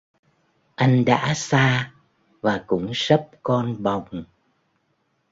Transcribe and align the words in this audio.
Anh 0.75 1.05
đã 1.05 1.33
xa 1.35 1.93
và 2.41 2.63
cũng 2.67 2.91
sắp 2.93 3.29
con 3.43 3.83
bồng 3.83 4.25